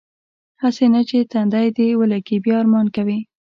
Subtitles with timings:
[0.61, 3.17] هسې نه چې تندی دې ولږي بیا ارمان کوې.